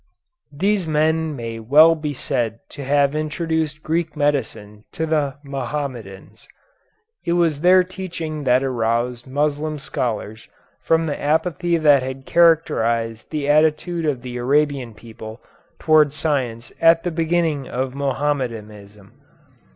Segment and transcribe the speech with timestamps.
[0.55, 6.47] These men may well be said to have introduced Greek medicine to the Mohammedans.
[7.23, 10.47] It was their teaching that aroused Moslem scholars
[10.81, 15.39] from the apathy that had characterized the attitude of the Arabian people
[15.77, 19.11] toward science at the beginning of Mohammedanism.